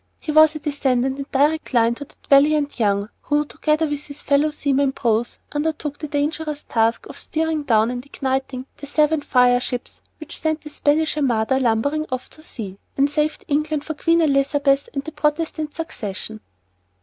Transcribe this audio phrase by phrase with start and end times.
[0.19, 4.19] He was a descendant in direct line of that valiant Young who, together with his
[4.23, 9.59] fellow seaman Prowse, undertook the dangerous task of steering down and igniting the seven fire
[9.59, 14.21] ships which sent the Spanish armada "lumbering off" to sea, and saved England for Queen
[14.21, 16.39] Elizabeth and the Protestant succession.